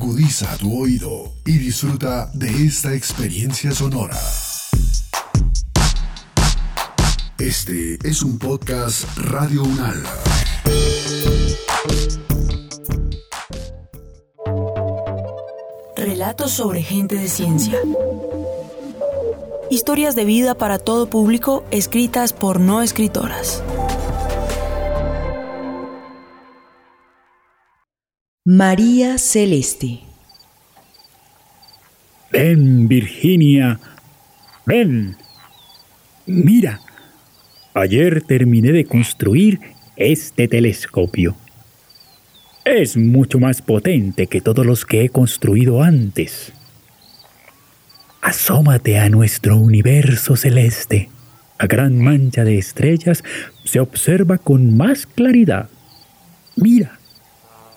[0.00, 4.16] Agudiza tu oído y disfruta de esta experiencia sonora.
[7.36, 10.00] Este es un podcast Radio Unal.
[15.96, 17.80] Relatos sobre gente de ciencia.
[19.68, 23.64] Historias de vida para todo público escritas por no escritoras.
[28.50, 30.00] María Celeste.
[32.32, 33.78] Ven, Virginia,
[34.64, 35.18] ven.
[36.24, 36.80] Mira,
[37.74, 39.60] ayer terminé de construir
[39.96, 41.36] este telescopio.
[42.64, 46.54] Es mucho más potente que todos los que he construido antes.
[48.22, 51.10] Asómate a nuestro universo celeste.
[51.60, 53.22] La gran mancha de estrellas
[53.64, 55.68] se observa con más claridad.
[56.56, 56.97] Mira,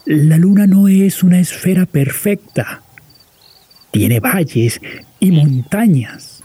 [0.05, 2.81] la luna no es una esfera perfecta.
[3.91, 4.79] Tiene valles
[5.19, 6.41] y montañas.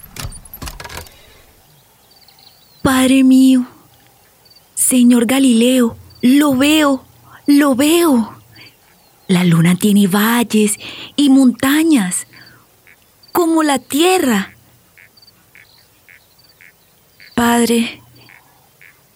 [2.82, 3.66] Padre mío,
[4.74, 7.04] señor Galileo, lo veo,
[7.46, 8.32] lo veo.
[9.28, 10.76] La luna tiene valles
[11.16, 12.26] y montañas,
[13.32, 14.52] como la tierra.
[17.34, 18.00] Padre,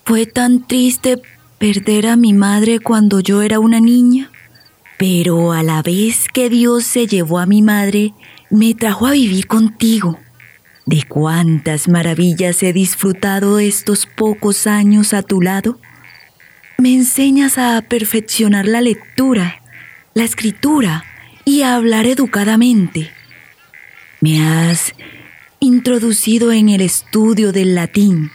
[0.05, 1.23] fue tan triste
[1.61, 4.31] perder a mi madre cuando yo era una niña.
[4.99, 8.15] Pero a la vez que Dios se llevó a mi madre,
[8.49, 10.19] me trajo a vivir contigo.
[10.87, 15.79] De cuántas maravillas he disfrutado estos pocos años a tu lado.
[16.79, 19.61] Me enseñas a perfeccionar la lectura,
[20.15, 21.05] la escritura
[21.45, 23.11] y a hablar educadamente.
[24.23, 24.95] Me has
[25.61, 28.31] introducido en el estudio del latín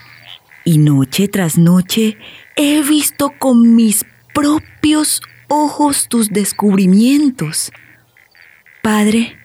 [0.63, 2.17] y noche tras noche
[2.55, 7.71] he visto con mis propios ojos tus descubrimientos.
[8.81, 9.37] Padre,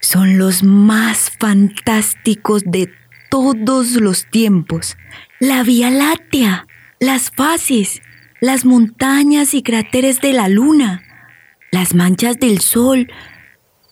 [0.00, 2.92] son los más fantásticos de
[3.30, 4.96] todos los tiempos.
[5.40, 6.66] La Vía Láctea,
[7.00, 8.02] las fases,
[8.40, 11.02] las montañas y cráteres de la Luna,
[11.70, 13.10] las manchas del Sol,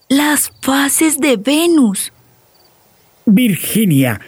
[0.08, 2.12] las fases de Venus.
[3.24, 4.20] Virginia,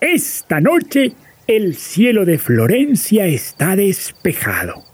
[0.00, 1.12] esta noche
[1.48, 4.84] el cielo de Florencia está despejado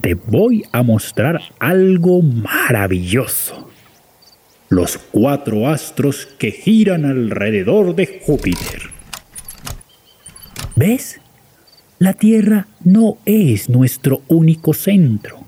[0.00, 3.70] te voy a mostrar algo maravilloso.
[4.68, 8.90] Los cuatro astros que giran alrededor de Júpiter.
[10.76, 11.20] ¿Ves?
[11.98, 15.40] La Tierra no es nuestro único centro.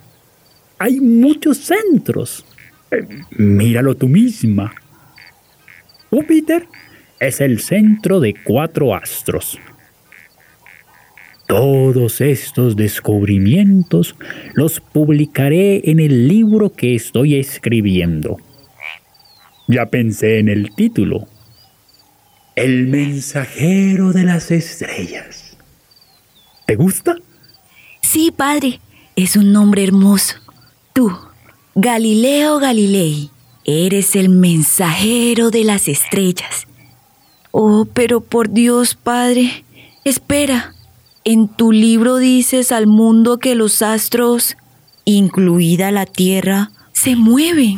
[0.79, 2.45] Hay muchos centros.
[2.91, 4.75] Eh, míralo tú misma.
[6.09, 6.67] Júpiter
[7.21, 9.61] es el centro de cuatro astros.
[11.51, 14.15] Todos estos descubrimientos
[14.55, 18.37] los publicaré en el libro que estoy escribiendo.
[19.67, 21.27] Ya pensé en el título.
[22.55, 25.57] El mensajero de las estrellas.
[26.67, 27.17] ¿Te gusta?
[28.01, 28.79] Sí, padre.
[29.17, 30.37] Es un nombre hermoso.
[30.93, 31.11] Tú,
[31.75, 33.29] Galileo Galilei,
[33.65, 36.69] eres el mensajero de las estrellas.
[37.51, 39.65] Oh, pero por Dios, padre,
[40.05, 40.77] espera.
[41.33, 44.57] En tu libro dices al mundo que los astros,
[45.05, 47.77] incluida la Tierra, se mueven.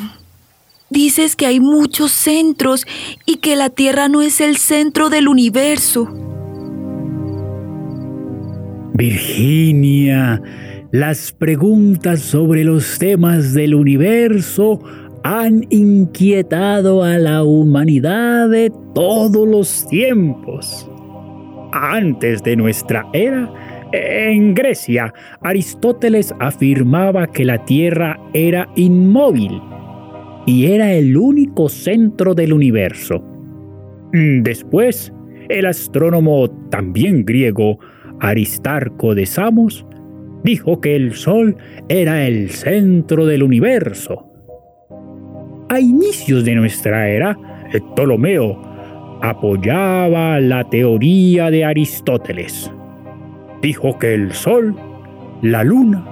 [0.88, 2.86] Dices que hay muchos centros
[3.26, 6.08] y que la Tierra no es el centro del universo.
[8.94, 10.40] Virginia,
[10.90, 14.80] las preguntas sobre los temas del universo
[15.24, 20.88] han inquietado a la humanidad de todos los tiempos
[21.72, 23.50] antes de nuestra era,
[23.93, 25.12] en Grecia,
[25.43, 29.60] Aristóteles afirmaba que la Tierra era inmóvil
[30.47, 33.22] y era el único centro del universo.
[34.12, 35.12] Después,
[35.49, 37.78] el astrónomo también griego
[38.21, 39.87] Aristarco de Samos
[40.44, 41.56] dijo que el Sol
[41.88, 44.26] era el centro del universo.
[45.69, 47.37] A inicios de nuestra era,
[47.94, 48.71] Ptolomeo
[49.22, 52.70] apoyaba la teoría de Aristóteles.
[53.62, 54.74] Dijo que el Sol,
[55.42, 56.04] la Luna,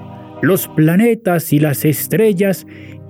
[0.43, 2.67] los planetas y las estrellas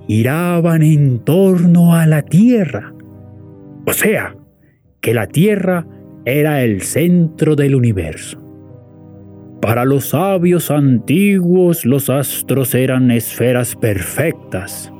[0.07, 2.93] giraban en torno a la Tierra.
[3.85, 4.35] O sea,
[5.01, 5.85] que la Tierra
[6.25, 8.39] era el centro del universo.
[9.61, 14.91] Para los sabios antiguos los astros eran esferas perfectas.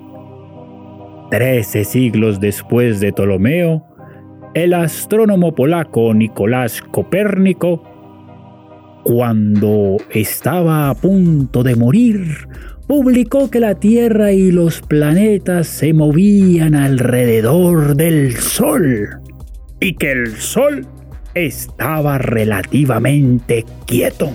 [1.32, 3.91] Trece siglos después de Ptolomeo,
[4.54, 7.84] el astrónomo polaco Nicolás Copérnico
[9.04, 12.48] cuando estaba a punto de morir,
[12.88, 19.22] publicó que la Tierra y los planetas se movían alrededor del Sol
[19.80, 20.86] y que el Sol
[21.34, 24.30] estaba relativamente quieto.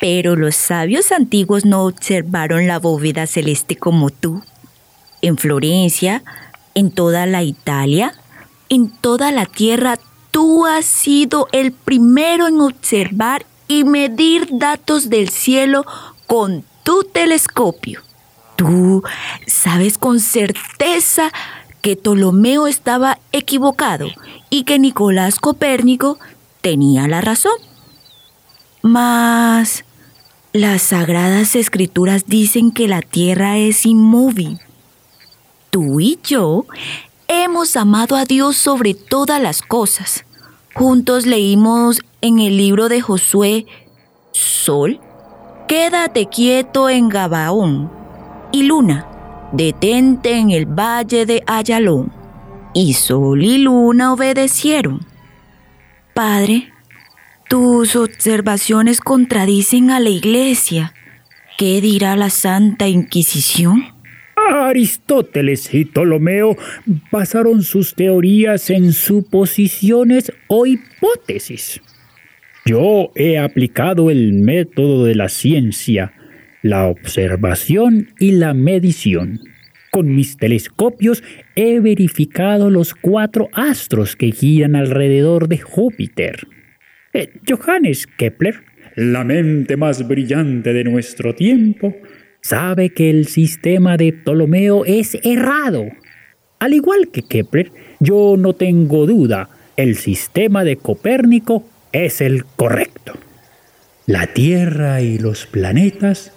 [0.00, 4.42] Pero los sabios antiguos no observaron la bóveda celeste como tú.
[5.22, 6.22] En Florencia,
[6.76, 8.14] en toda la Italia,
[8.68, 9.98] en toda la tierra,
[10.30, 15.86] tú has sido el primero en observar y medir datos del cielo
[16.26, 18.02] con tu telescopio.
[18.56, 19.02] Tú
[19.46, 21.32] sabes con certeza
[21.80, 24.08] que Ptolomeo estaba equivocado
[24.50, 26.18] y que Nicolás Copérnico
[26.60, 27.56] tenía la razón.
[28.82, 29.84] Mas
[30.52, 34.60] las sagradas escrituras dicen que la tierra es inmóvil.
[35.76, 36.64] Tú y yo
[37.28, 40.24] hemos amado a Dios sobre todas las cosas.
[40.72, 43.66] Juntos leímos en el libro de Josué,
[44.32, 45.00] Sol,
[45.68, 47.92] quédate quieto en Gabaón,
[48.52, 49.06] y Luna,
[49.52, 52.10] detente en el valle de Ayalón.
[52.72, 55.04] Y Sol y Luna obedecieron.
[56.14, 56.72] Padre,
[57.50, 60.94] tus observaciones contradicen a la Iglesia.
[61.58, 63.95] ¿Qué dirá la Santa Inquisición?
[64.48, 66.56] Aristóteles y Ptolomeo
[67.10, 71.80] basaron sus teorías en suposiciones o hipótesis.
[72.64, 76.12] Yo he aplicado el método de la ciencia,
[76.62, 79.40] la observación y la medición.
[79.92, 81.22] Con mis telescopios
[81.54, 86.48] he verificado los cuatro astros que giran alrededor de Júpiter.
[87.12, 88.56] Eh, Johannes Kepler,
[88.96, 91.94] la mente más brillante de nuestro tiempo,
[92.46, 95.86] sabe que el sistema de Ptolomeo es errado.
[96.60, 103.14] Al igual que Kepler, yo no tengo duda, el sistema de Copérnico es el correcto.
[104.06, 106.32] La Tierra y los planetas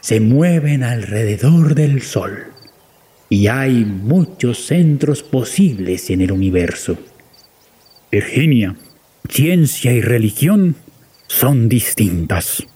[0.00, 2.46] se mueven alrededor del Sol
[3.28, 6.98] y hay muchos centros posibles en el universo.
[8.10, 8.74] Virginia,
[9.28, 10.74] ciencia y religión
[11.28, 12.66] son distintas.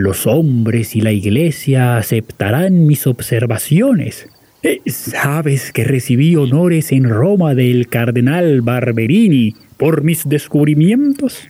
[0.00, 4.28] Los hombres y la iglesia aceptarán mis observaciones.
[4.62, 11.48] Eh, ¿Sabes que recibí honores en Roma del cardenal Barberini por mis descubrimientos?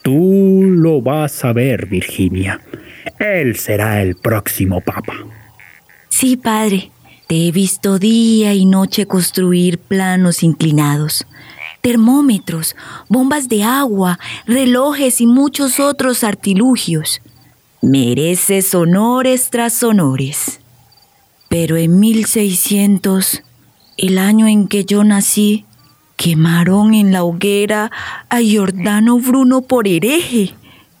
[0.00, 2.62] Tú lo vas a ver, Virginia.
[3.18, 5.12] Él será el próximo papa.
[6.08, 6.90] Sí, padre.
[7.26, 11.26] Te he visto día y noche construir planos inclinados
[11.80, 12.76] termómetros,
[13.08, 17.22] bombas de agua, relojes y muchos otros artilugios.
[17.82, 20.60] Mereces honores tras honores.
[21.48, 23.42] Pero en 1600,
[23.96, 25.64] el año en que yo nací,
[26.16, 27.90] quemaron en la hoguera
[28.28, 30.54] a Giordano Bruno por hereje,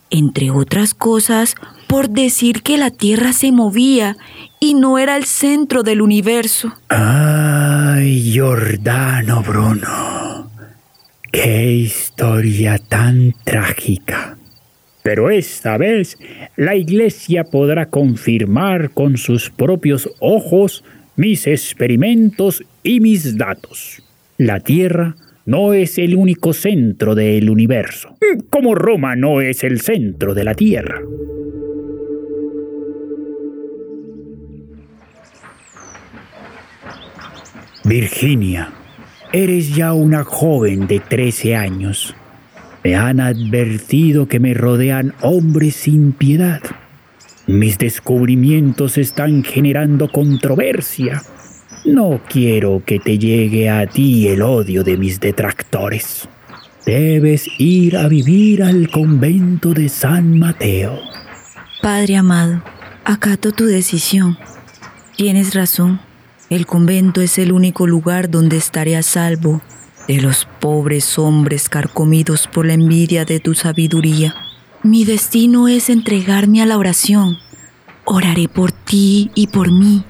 [0.08, 1.54] entre otras cosas
[1.90, 4.16] por decir que la Tierra se movía
[4.60, 6.72] y no era el centro del universo.
[6.88, 10.48] Ay, Giordano Bruno.
[11.32, 14.38] Qué historia tan trágica.
[15.02, 16.18] Pero esta vez
[16.56, 20.84] la iglesia podrá confirmar con sus propios ojos
[21.16, 24.02] mis experimentos y mis datos.
[24.36, 25.16] La Tierra
[25.46, 28.16] no es el único centro del universo,
[28.50, 31.00] como Roma no es el centro de la Tierra.
[37.84, 38.72] Virginia
[39.32, 42.16] Eres ya una joven de 13 años.
[42.82, 46.60] Me han advertido que me rodean hombres sin piedad.
[47.46, 51.22] Mis descubrimientos están generando controversia.
[51.84, 56.28] No quiero que te llegue a ti el odio de mis detractores.
[56.86, 60.98] Debes ir a vivir al convento de San Mateo.
[61.82, 62.62] Padre amado,
[63.04, 64.38] acato tu decisión.
[65.16, 66.00] Tienes razón.
[66.48, 69.60] El convento es el único lugar donde estaré a salvo
[70.10, 74.34] de los pobres hombres carcomidos por la envidia de tu sabiduría.
[74.82, 77.38] Mi destino es entregarme a la oración.
[78.04, 80.02] Oraré por ti y por mí,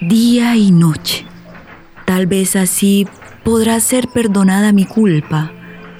[0.00, 1.24] día y noche.
[2.04, 3.06] Tal vez así
[3.44, 5.52] podrá ser perdonada mi culpa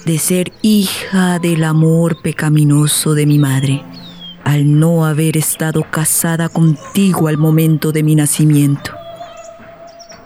[0.05, 3.85] de ser hija del amor pecaminoso de mi madre,
[4.43, 8.98] al no haber estado casada contigo al momento de mi nacimiento.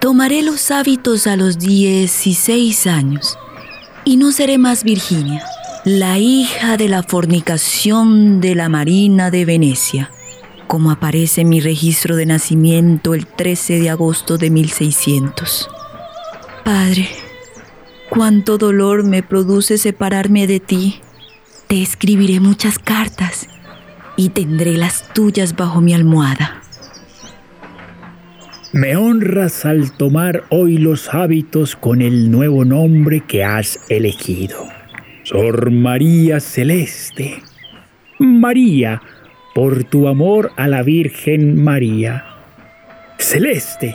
[0.02, 3.38] Tomaré los hábitos a los 16 años
[4.04, 5.44] y no seré más Virginia,
[5.84, 10.10] la hija de la fornicación de la Marina de Venecia,
[10.66, 15.70] como aparece en mi registro de nacimiento el 13 de agosto de 1600.
[16.64, 17.08] Padre,
[18.10, 21.00] cuánto dolor me produce separarme de ti.
[21.68, 23.46] Te escribiré muchas cartas
[24.16, 26.61] y tendré las tuyas bajo mi almohada.
[28.72, 34.66] Me honras al tomar hoy los hábitos con el nuevo nombre que has elegido.
[35.24, 37.42] Sor María Celeste.
[38.18, 39.02] María,
[39.54, 42.24] por tu amor a la Virgen María.
[43.18, 43.94] Celeste,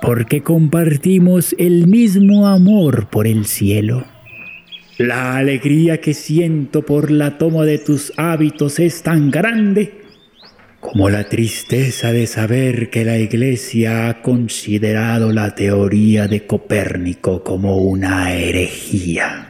[0.00, 4.06] porque compartimos el mismo amor por el cielo.
[4.96, 10.07] La alegría que siento por la toma de tus hábitos es tan grande
[10.80, 17.78] como la tristeza de saber que la Iglesia ha considerado la teoría de Copérnico como
[17.78, 19.44] una herejía.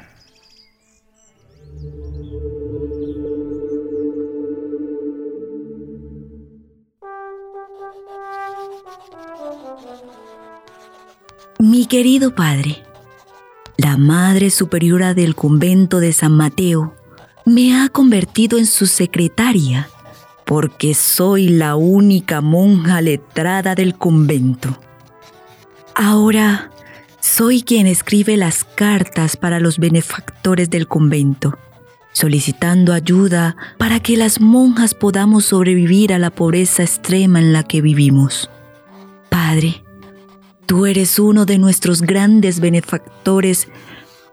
[11.60, 12.82] Mi querido padre,
[13.76, 16.94] la Madre Superiora del convento de San Mateo
[17.44, 19.88] me ha convertido en su secretaria
[20.48, 24.80] porque soy la única monja letrada del convento.
[25.94, 26.70] Ahora
[27.20, 31.58] soy quien escribe las cartas para los benefactores del convento,
[32.12, 37.82] solicitando ayuda para que las monjas podamos sobrevivir a la pobreza extrema en la que
[37.82, 38.48] vivimos.
[39.28, 39.84] Padre,
[40.64, 43.68] tú eres uno de nuestros grandes benefactores,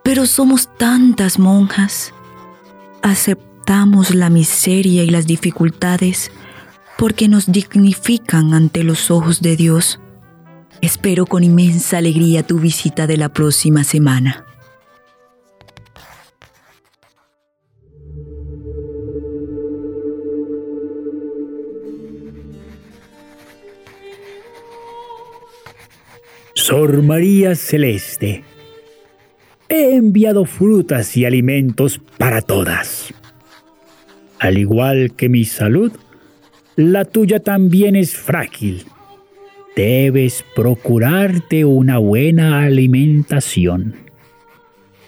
[0.02, 2.14] pero somos tantas monjas.
[3.02, 3.55] Acepta
[4.14, 6.30] la miseria y las dificultades
[6.98, 10.00] porque nos dignifican ante los ojos de Dios.
[10.80, 14.44] Espero con inmensa alegría tu visita de la próxima semana.
[26.54, 28.42] Sor María Celeste,
[29.68, 33.15] he enviado frutas y alimentos para todas.
[34.38, 35.92] Al igual que mi salud,
[36.76, 38.84] la tuya también es frágil.
[39.74, 43.94] Debes procurarte una buena alimentación.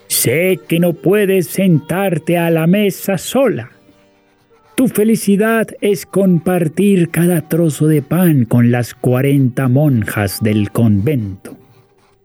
[0.07, 3.71] Sé que no puedes sentarte a la mesa sola.
[4.75, 11.57] Tu felicidad es compartir cada trozo de pan con las cuarenta monjas del convento.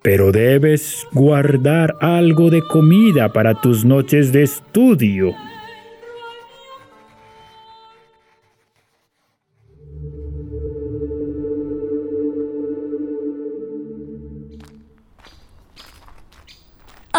[0.01, 5.33] Pero debes guardar algo de comida para tus noches de estudio.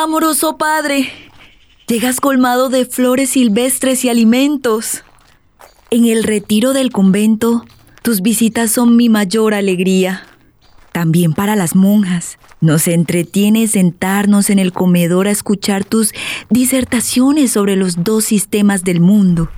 [0.05, 1.11] Amoroso Padre,
[1.89, 5.03] llegas colmado de flores silvestres y alimentos.
[5.89, 7.65] En el retiro del convento,
[8.03, 10.27] tus visitas son mi mayor alegría.
[10.93, 12.37] También para las monjas.
[12.61, 16.13] Nos entretiene sentarnos en el comedor a escuchar tus
[16.51, 19.49] disertaciones sobre los dos sistemas del mundo.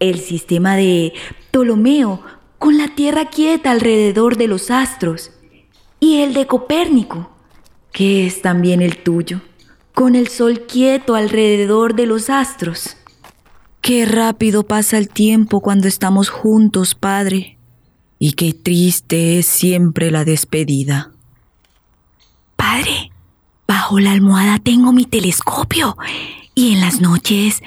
[0.00, 1.12] El sistema de
[1.50, 2.22] Ptolomeo,
[2.58, 5.30] con la Tierra quieta alrededor de los astros,
[6.00, 7.30] y el de Copérnico,
[7.92, 9.42] que es también el tuyo
[9.98, 12.96] con el sol quieto alrededor de los astros.
[13.80, 17.58] Qué rápido pasa el tiempo cuando estamos juntos, Padre,
[18.20, 21.10] y qué triste es siempre la despedida.
[22.54, 23.10] Padre,
[23.66, 25.96] bajo la almohada tengo mi telescopio
[26.54, 27.60] y en las noches,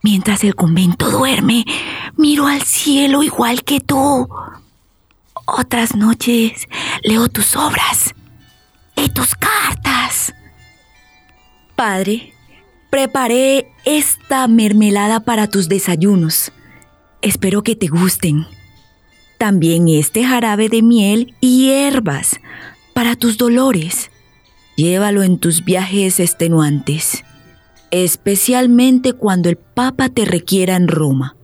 [0.00, 1.64] mientras el convento duerme,
[2.16, 4.28] miro al cielo igual que tú.
[5.44, 6.68] Otras noches
[7.02, 8.14] leo tus obras
[8.94, 10.32] y tus cartas.
[11.76, 12.32] Padre,
[12.90, 16.52] preparé esta mermelada para tus desayunos.
[17.22, 18.46] Espero que te gusten.
[19.38, 22.40] También este jarabe de miel y hierbas
[22.92, 24.10] para tus dolores.
[24.76, 27.24] Llévalo en tus viajes extenuantes,
[27.90, 31.36] especialmente cuando el Papa te requiera en Roma.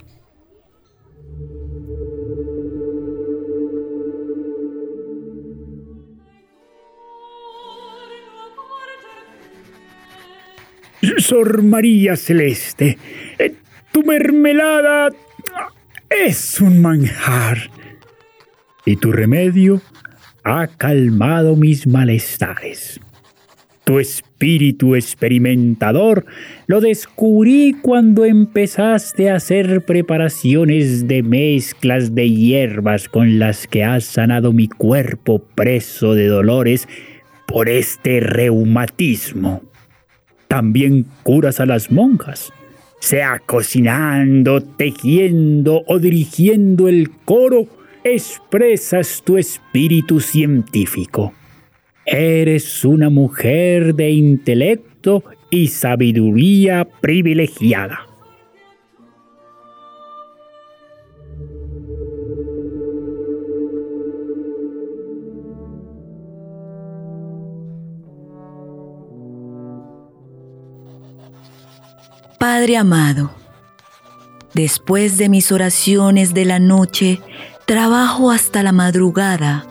[11.19, 12.99] Sor María Celeste,
[13.39, 13.55] eh,
[13.91, 15.11] tu mermelada
[16.11, 17.71] es un manjar
[18.85, 19.81] y tu remedio
[20.45, 23.01] ha calmado mis malestares.
[23.85, 26.27] Tu espíritu experimentador
[26.67, 34.05] lo descubrí cuando empezaste a hacer preparaciones de mezclas de hierbas con las que has
[34.05, 36.87] sanado mi cuerpo preso de dolores
[37.47, 39.70] por este reumatismo
[40.51, 42.53] también curas a las monjas,
[42.99, 47.69] sea cocinando, tejiendo o dirigiendo el coro,
[48.03, 51.33] expresas tu espíritu científico.
[52.05, 58.10] Eres una mujer de intelecto y sabiduría privilegiada.
[72.41, 73.33] Padre amado,
[74.55, 77.21] después de mis oraciones de la noche,
[77.67, 79.67] trabajo hasta la madrugada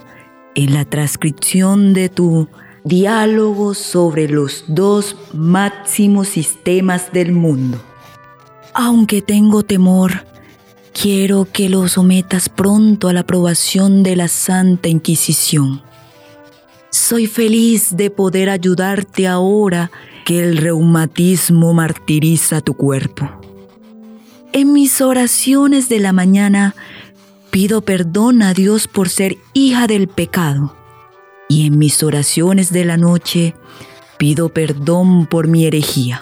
[0.54, 2.48] en la transcripción de tu
[2.84, 7.82] diálogo sobre los dos máximos sistemas del mundo.
[8.76, 10.28] Aunque tengo temor,
[10.94, 15.82] quiero que lo sometas pronto a la aprobación de la Santa Inquisición.
[16.92, 19.90] Soy feliz de poder ayudarte ahora
[20.30, 23.28] que el reumatismo martiriza tu cuerpo.
[24.54, 26.76] En mis oraciones de la mañana
[27.50, 30.76] pido perdón a Dios por ser hija del pecado.
[31.48, 33.56] Y en mis oraciones de la noche
[34.20, 36.22] pido perdón por mi herejía.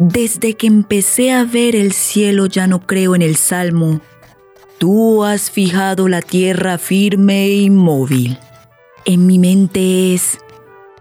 [0.00, 4.00] Desde que empecé a ver el cielo ya no creo en el salmo.
[4.78, 8.36] Tú has fijado la tierra firme e inmóvil.
[9.04, 10.40] En mi mente es,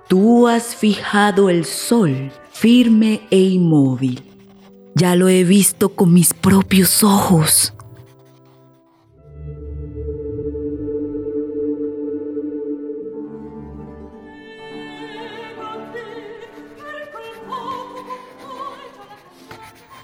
[0.07, 4.21] Tú has fijado el sol firme e inmóvil.
[4.93, 7.74] Ya lo he visto con mis propios ojos.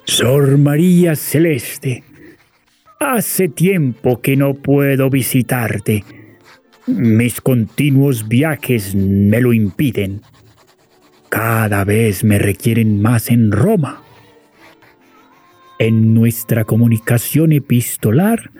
[0.03, 2.03] Sor María Celeste,
[2.99, 6.03] hace tiempo que no puedo visitarte
[6.97, 10.21] mis continuos viajes me lo impiden.
[11.29, 14.01] Cada vez me requieren más en Roma.
[15.79, 18.51] En nuestra comunicación epistolar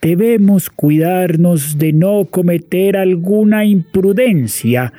[0.00, 4.92] debemos cuidarnos de no cometer alguna imprudencia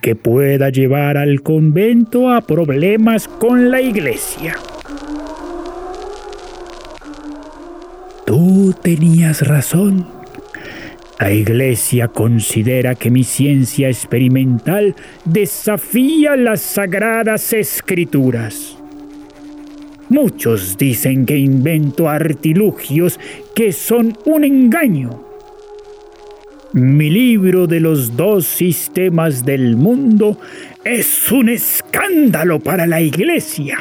[0.00, 4.54] que pueda llevar al convento a problemas con la iglesia.
[8.24, 10.06] Tú tenías razón.
[11.18, 18.76] La Iglesia considera que mi ciencia experimental desafía las sagradas escrituras.
[20.08, 23.20] Muchos dicen que invento artilugios
[23.54, 25.24] que son un engaño.
[26.72, 30.38] Mi libro de los dos sistemas del mundo
[30.84, 33.78] es un escándalo para la Iglesia.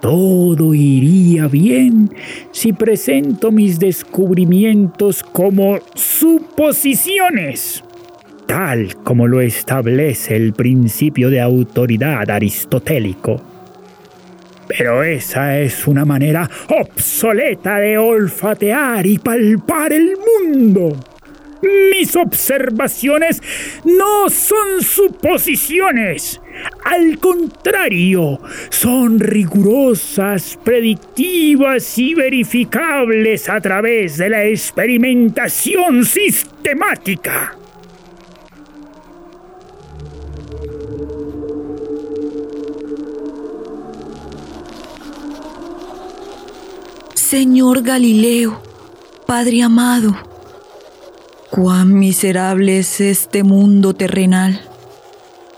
[0.00, 2.10] Todo iría bien
[2.52, 7.84] si presento mis descubrimientos como suposiciones,
[8.46, 13.42] tal como lo establece el principio de autoridad aristotélico.
[14.66, 20.96] Pero esa es una manera obsoleta de olfatear y palpar el mundo.
[21.62, 23.42] Mis observaciones
[23.84, 26.40] no son suposiciones.
[26.84, 37.56] Al contrario, son rigurosas, predictivas y verificables a través de la experimentación sistemática.
[47.14, 48.60] Señor Galileo,
[49.24, 50.29] Padre amado,
[51.50, 54.60] Cuán miserable es este mundo terrenal.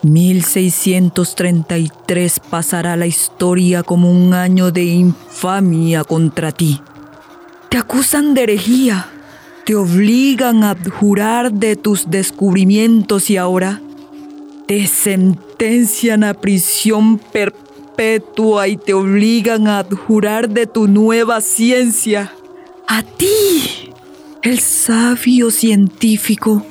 [0.01, 6.81] 1633 pasará la historia como un año de infamia contra ti.
[7.69, 9.11] Te acusan de herejía,
[9.67, 13.83] te obligan a jurar de tus descubrimientos y ahora
[14.67, 22.33] te sentencian a prisión perpetua y te obligan a jurar de tu nueva ciencia.
[22.89, 23.62] A ti
[24.43, 26.67] el sabio científico,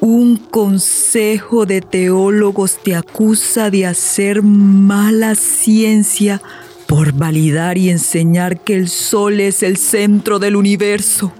[0.00, 6.42] un consejo de teólogos te acusa de hacer mala ciencia
[6.88, 11.32] por validar y enseñar que el Sol es el centro del universo.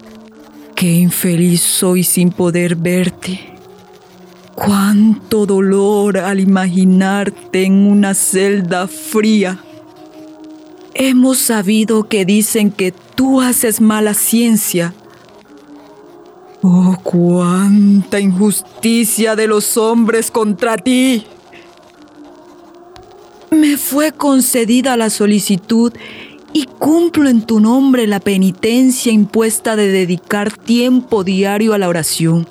[0.77, 3.41] Qué infeliz soy sin poder verte.
[4.55, 9.59] Cuánto dolor al imaginarte en una celda fría.
[10.95, 14.95] Hemos sabido que dicen que tú haces mala ciencia
[16.63, 21.25] Oh, cuánta injusticia de los hombres contra ti.
[23.51, 25.93] Me fue concedida la solicitud
[26.53, 32.47] y cumplo en tu nombre la penitencia impuesta de dedicar tiempo diario a la oración.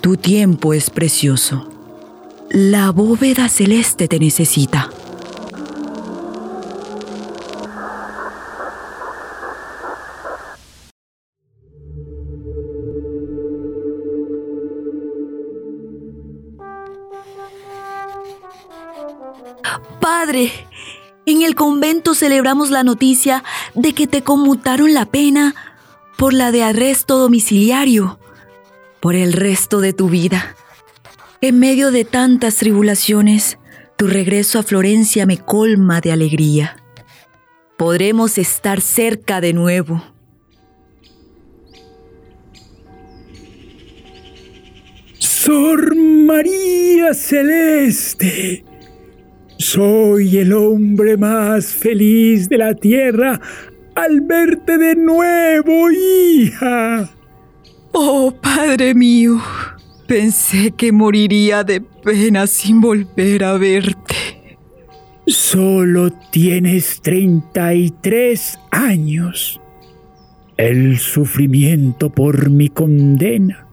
[0.00, 1.68] Tu tiempo es precioso.
[2.50, 4.90] La bóveda celeste te necesita.
[20.00, 20.52] Padre,
[21.26, 25.54] en el convento celebramos la noticia de que te conmutaron la pena
[26.16, 28.18] por la de arresto domiciliario
[29.00, 30.56] por el resto de tu vida.
[31.40, 33.58] En medio de tantas tribulaciones,
[33.96, 36.76] tu regreso a Florencia me colma de alegría.
[37.76, 40.02] Podremos estar cerca de nuevo.
[45.18, 48.64] Sor María Celeste,
[49.58, 53.40] soy el hombre más feliz de la tierra
[53.94, 57.10] al verte de nuevo, hija.
[57.92, 59.40] Oh, Padre mío,
[60.06, 64.56] pensé que moriría de pena sin volver a verte.
[65.26, 69.60] Solo tienes 33 años.
[70.56, 73.66] El sufrimiento por mi condena,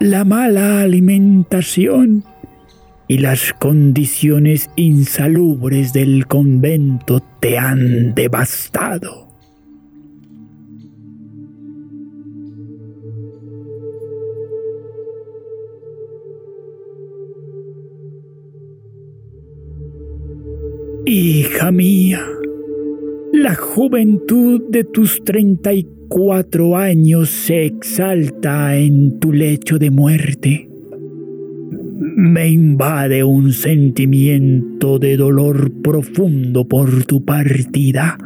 [0.00, 2.24] la mala alimentación
[3.08, 9.26] y las condiciones insalubres del convento te han devastado.
[21.08, 22.20] Hija mía,
[23.32, 30.65] la juventud de tus 34 años se exalta en tu lecho de muerte.
[31.98, 38.18] Me invade un sentimiento de dolor profundo por tu partida.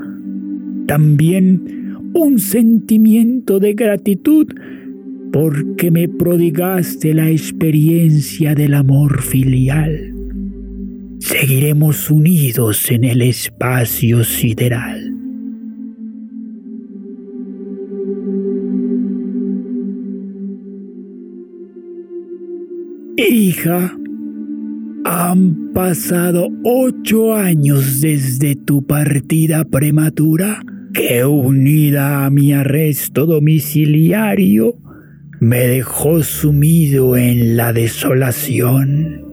[0.87, 4.49] También un sentimiento de gratitud
[5.33, 10.11] porque me prodigaste la experiencia del amor filial
[11.21, 15.10] seguiremos unidos en el espacio sideral.
[23.29, 23.95] Hija,
[25.05, 30.63] han pasado ocho años desde tu partida prematura
[30.95, 34.79] que unida a mi arresto domiciliario
[35.39, 39.27] me dejó sumido en la desolación.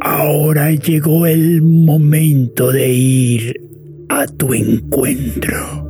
[0.00, 3.60] Ahora llegó el momento de ir
[4.08, 5.89] a tu encuentro.